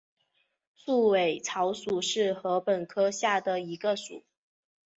[0.73, 4.23] 束尾草属是禾本科下的一个属。